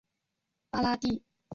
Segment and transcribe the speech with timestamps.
[0.71, 1.21] 拉巴蒂。